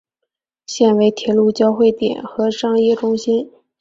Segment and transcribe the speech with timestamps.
[0.65, 3.51] 现为铁路交会点和商业中心。